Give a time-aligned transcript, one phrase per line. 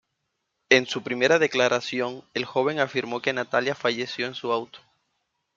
[0.71, 4.79] En su primera declaración, el joven afirmó que Natalia falleció en su auto.